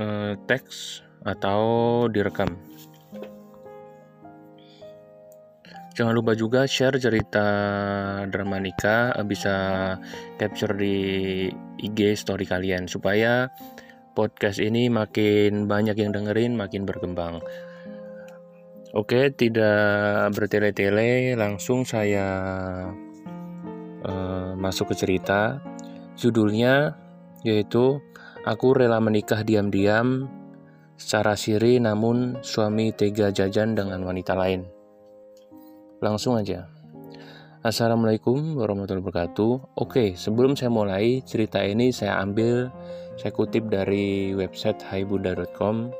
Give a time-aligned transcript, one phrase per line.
[0.00, 1.60] uh, teks atau
[2.08, 2.56] direkam.
[5.98, 7.42] Jangan lupa juga share cerita
[8.30, 9.54] drama nikah eh, bisa
[10.38, 10.94] capture di
[11.82, 13.50] IG story kalian supaya
[14.14, 17.42] podcast ini makin banyak yang dengerin, makin berkembang.
[18.94, 22.26] Oke, tidak bertele-tele, langsung saya
[24.06, 25.58] uh, masuk ke cerita.
[26.14, 26.94] Judulnya
[27.42, 27.98] yaitu
[28.46, 30.30] Aku rela menikah diam-diam
[30.94, 34.77] secara siri namun suami tega jajan dengan wanita lain.
[35.98, 36.70] Langsung aja.
[37.58, 39.82] Assalamualaikum warahmatullahi wabarakatuh.
[39.82, 42.70] Oke, sebelum saya mulai cerita ini saya ambil
[43.18, 45.90] saya kutip dari website haibunda.com.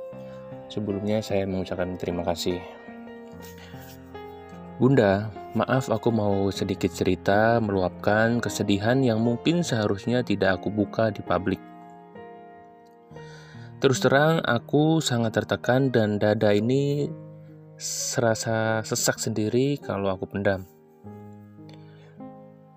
[0.71, 2.63] Sebelumnya saya mengucapkan terima kasih.
[4.79, 11.27] Bunda, maaf aku mau sedikit cerita meluapkan kesedihan yang mungkin seharusnya tidak aku buka di
[11.27, 11.59] publik.
[13.83, 17.11] Terus terang, aku sangat tertekan dan dada ini
[17.79, 20.67] serasa sesak sendiri kalau aku pendam.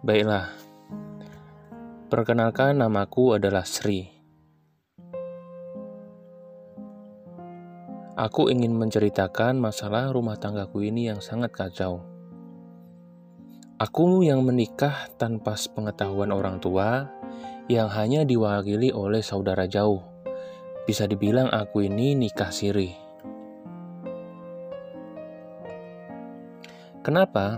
[0.06, 0.54] Baiklah,
[2.06, 4.06] perkenalkan namaku adalah Sri.
[8.14, 12.06] Aku ingin menceritakan masalah rumah tanggaku ini yang sangat kacau.
[13.82, 17.10] Aku yang menikah tanpa pengetahuan orang tua,
[17.66, 20.06] yang hanya diwakili oleh saudara jauh.
[20.86, 23.01] Bisa dibilang aku ini nikah siri.
[27.02, 27.58] Kenapa?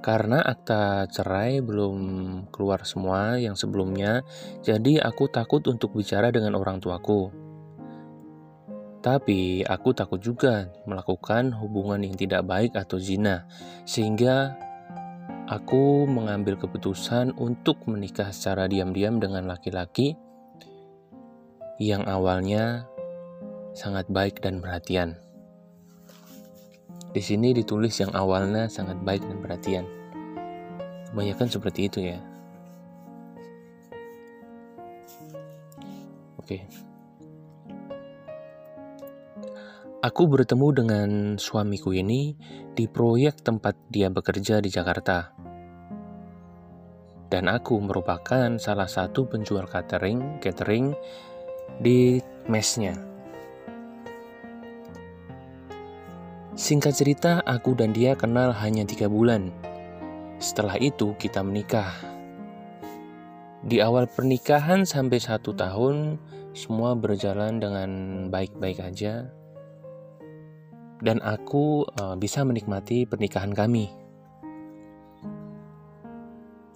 [0.00, 1.98] Karena akta cerai belum
[2.50, 4.24] keluar semua yang sebelumnya,
[4.64, 7.30] jadi aku takut untuk bicara dengan orang tuaku.
[9.00, 13.46] Tapi aku takut juga melakukan hubungan yang tidak baik atau zina,
[13.86, 14.56] sehingga
[15.46, 20.16] aku mengambil keputusan untuk menikah secara diam-diam dengan laki-laki
[21.80, 22.88] yang awalnya
[23.72, 25.29] sangat baik dan perhatian.
[27.10, 29.86] Di sini ditulis yang awalnya sangat baik dan perhatian.
[31.10, 32.22] Kebanyakan seperti itu ya.
[36.38, 36.70] Oke.
[40.00, 42.38] Aku bertemu dengan suamiku ini
[42.78, 45.34] di proyek tempat dia bekerja di Jakarta.
[47.26, 50.94] Dan aku merupakan salah satu penjual catering catering
[51.82, 53.09] di mesnya.
[56.58, 59.54] Singkat cerita, aku dan dia kenal hanya tiga bulan.
[60.42, 61.94] Setelah itu, kita menikah.
[63.62, 66.18] Di awal pernikahan sampai satu tahun,
[66.50, 67.90] semua berjalan dengan
[68.34, 69.30] baik-baik aja.
[70.98, 73.92] Dan aku uh, bisa menikmati pernikahan kami.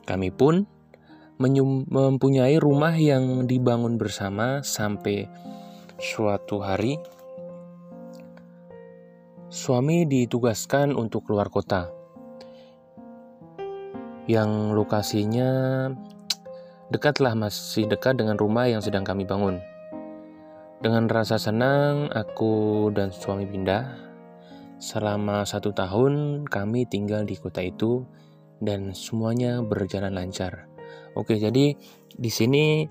[0.05, 0.69] Kami pun
[1.41, 5.27] mempunyai rumah yang dibangun bersama sampai
[5.99, 6.95] suatu hari
[9.65, 11.89] suami ditugaskan untuk keluar kota
[14.29, 15.89] yang lokasinya
[16.93, 19.57] dekatlah masih dekat dengan rumah yang sedang kami bangun.
[20.85, 23.89] Dengan rasa senang, aku dan suami pindah.
[24.77, 28.05] Selama satu tahun kami tinggal di kota itu
[28.61, 30.69] dan semuanya berjalan lancar.
[31.17, 31.73] Oke, jadi
[32.13, 32.85] di sini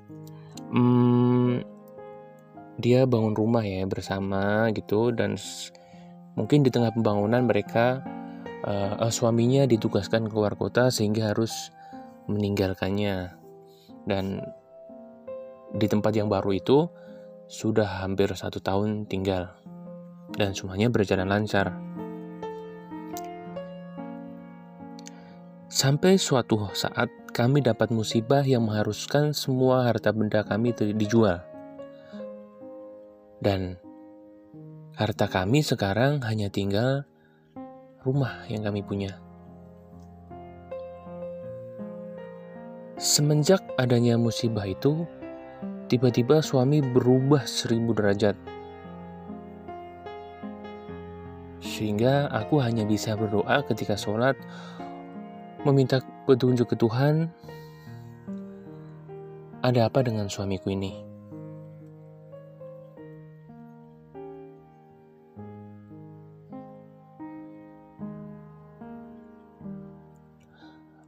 [0.74, 1.54] hmm,
[2.82, 5.38] dia bangun rumah ya bersama gitu dan
[6.34, 8.02] Mungkin di tengah pembangunan mereka
[8.66, 11.70] uh, suaminya ditugaskan keluar kota sehingga harus
[12.26, 13.38] meninggalkannya.
[14.04, 14.42] Dan
[15.74, 16.90] di tempat yang baru itu
[17.48, 19.54] sudah hampir satu tahun tinggal
[20.34, 21.76] dan semuanya berjalan lancar.
[25.74, 31.42] Sampai suatu saat kami dapat musibah yang mengharuskan semua harta benda kami dijual.
[33.42, 33.82] Dan
[34.94, 37.02] Harta kami sekarang hanya tinggal
[38.06, 39.18] rumah yang kami punya.
[43.02, 45.10] Semenjak adanya musibah itu,
[45.90, 48.38] tiba-tiba suami berubah seribu derajat.
[51.58, 54.38] Sehingga aku hanya bisa berdoa ketika sholat,
[55.66, 57.34] meminta petunjuk ke Tuhan,
[59.66, 61.13] ada apa dengan suamiku ini?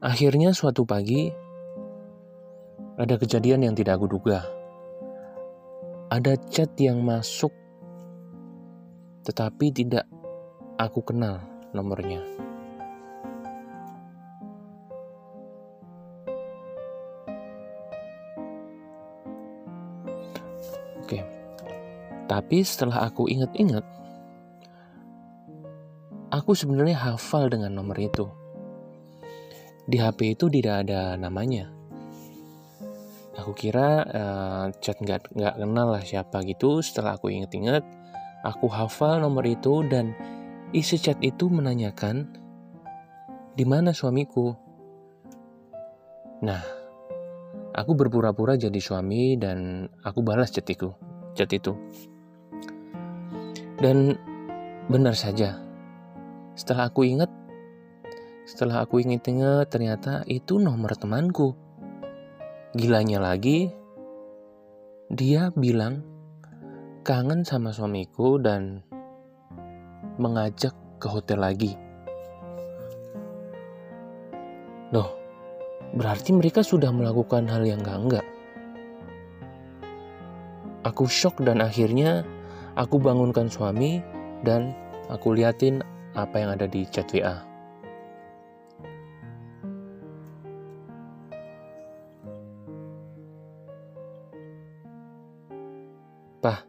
[0.05, 1.33] Akhirnya suatu pagi
[2.93, 4.45] ada kejadian yang tidak aku duga.
[6.13, 7.49] Ada chat yang masuk
[9.25, 10.05] tetapi tidak
[10.77, 11.41] aku kenal
[11.73, 12.21] nomornya.
[21.01, 21.25] Oke.
[22.29, 23.81] Tapi setelah aku ingat-ingat
[26.29, 28.44] aku sebenarnya hafal dengan nomor itu
[29.85, 31.69] di HP itu tidak ada namanya.
[33.35, 36.81] Aku kira uh, chat nggak nggak kenal lah siapa gitu.
[36.81, 37.83] Setelah aku inget-inget,
[38.41, 40.15] aku hafal nomor itu dan
[40.71, 42.31] isi chat itu menanyakan
[43.53, 44.55] di mana suamiku.
[46.41, 46.63] Nah,
[47.75, 50.95] aku berpura-pura jadi suami dan aku balas chat itu,
[51.35, 51.75] chat itu.
[53.75, 54.15] Dan
[54.87, 55.59] benar saja,
[56.55, 57.27] setelah aku ingat
[58.45, 61.57] setelah aku inget-inget, ternyata itu nomor temanku.
[62.77, 63.73] Gilanya lagi,
[65.09, 66.01] dia bilang
[67.05, 68.81] kangen sama suamiku dan
[70.17, 71.77] mengajak ke hotel lagi.
[74.89, 75.13] Loh,
[75.93, 78.25] berarti mereka sudah melakukan hal yang enggak-enggak.
[80.85, 82.25] Aku shock dan akhirnya
[82.73, 84.01] aku bangunkan suami
[84.41, 84.73] dan
[85.09, 85.85] aku liatin
[86.17, 87.44] apa yang ada di chat WA.
[96.45, 96.61] Pah,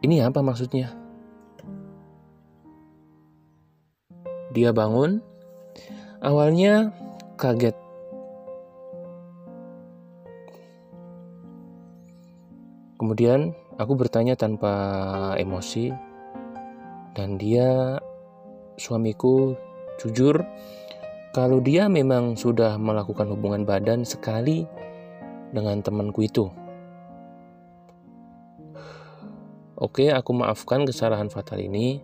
[0.00, 0.96] ini apa maksudnya?
[4.56, 5.20] Dia bangun,
[6.24, 6.88] awalnya
[7.36, 7.76] kaget.
[12.96, 14.72] Kemudian aku bertanya tanpa
[15.36, 15.92] emosi,
[17.12, 18.00] dan dia,
[18.80, 19.52] suamiku,
[20.00, 20.40] jujur
[21.36, 24.64] kalau dia memang sudah melakukan hubungan badan sekali
[25.52, 26.61] dengan temanku itu.
[29.82, 31.98] Oke, aku maafkan kesalahan fatal ini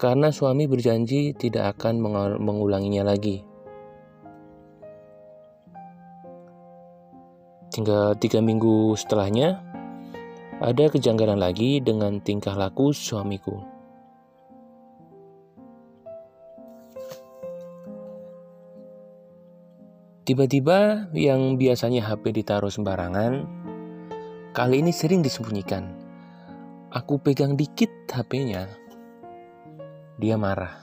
[0.00, 2.00] karena suami berjanji tidak akan
[2.40, 3.44] mengulanginya lagi.
[7.76, 9.60] Hingga tiga minggu setelahnya,
[10.64, 13.60] ada kejanggalan lagi dengan tingkah laku suamiku.
[20.24, 23.44] Tiba-tiba yang biasanya HP ditaruh sembarangan,
[24.56, 26.03] kali ini sering disembunyikan
[26.94, 28.70] aku pegang dikit HP-nya,
[30.14, 30.78] dia marah.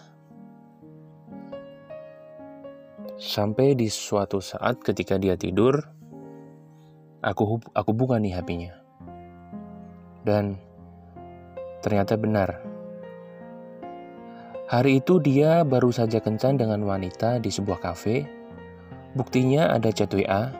[3.16, 5.80] Sampai di suatu saat ketika dia tidur,
[7.24, 8.76] aku aku buka nih HP-nya.
[10.28, 10.60] Dan
[11.80, 12.60] ternyata benar.
[14.68, 18.28] Hari itu dia baru saja kencan dengan wanita di sebuah kafe.
[19.16, 20.52] Buktinya ada chat WA.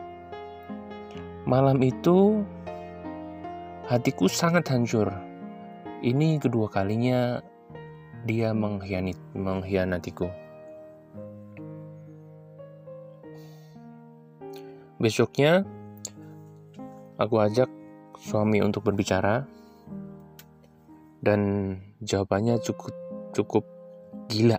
[1.44, 2.44] Malam itu
[3.88, 5.31] hatiku sangat hancur
[6.02, 7.38] ini kedua kalinya
[8.26, 10.26] dia mengkhianat, mengkhianatiku.
[14.98, 15.66] Besoknya,
[17.18, 17.70] aku ajak
[18.18, 19.46] suami untuk berbicara,
[21.22, 22.94] dan jawabannya cukup
[23.34, 23.64] cukup
[24.26, 24.58] gila.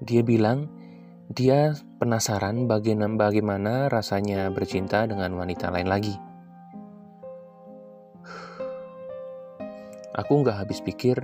[0.00, 0.68] Dia bilang
[1.32, 6.29] dia penasaran bagaimana rasanya bercinta dengan wanita lain lagi.
[10.20, 11.16] Aku nggak habis pikir,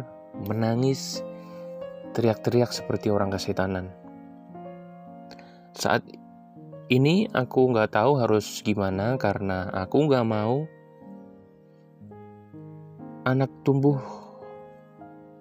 [0.48, 1.20] menangis,
[2.16, 3.92] teriak-teriak seperti orang kesetanan.
[5.76, 6.08] Saat
[6.88, 10.64] ini aku nggak tahu harus gimana karena aku nggak mau
[13.28, 14.00] anak tumbuh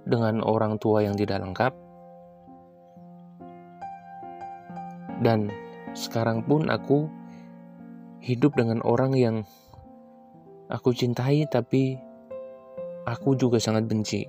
[0.03, 1.73] dengan orang tua yang tidak lengkap.
[5.23, 5.47] Dan
[5.95, 7.07] sekarang pun aku
[8.19, 9.47] hidup dengan orang yang
[10.67, 11.95] aku cintai tapi
[13.05, 14.25] aku juga sangat benci.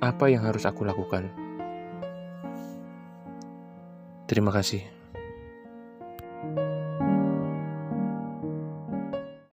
[0.00, 1.28] Apa yang harus aku lakukan?
[4.24, 4.97] Terima kasih.